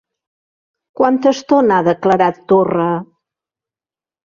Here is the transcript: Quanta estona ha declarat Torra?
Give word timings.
Quanta 0.99 1.33
estona 1.35 1.77
ha 1.77 1.85
declarat 1.89 2.41
Torra? 2.55 2.91